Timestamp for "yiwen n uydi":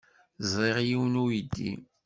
0.87-1.71